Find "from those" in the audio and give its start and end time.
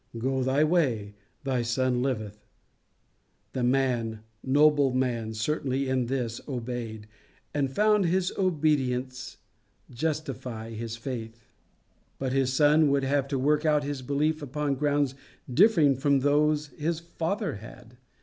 15.95-16.69